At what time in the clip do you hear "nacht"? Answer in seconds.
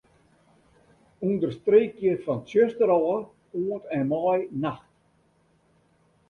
4.61-4.93